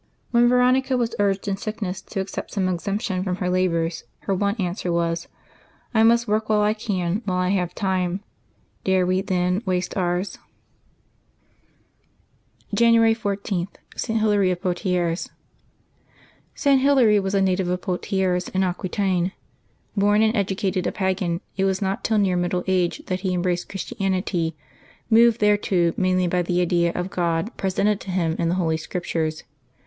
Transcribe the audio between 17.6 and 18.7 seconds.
of Poitiers in